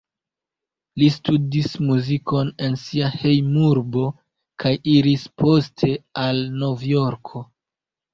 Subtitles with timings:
[0.99, 4.05] Li studis muzikon en sia hejmurbo
[4.63, 5.91] kaj iris poste
[6.23, 7.45] al Novjorko.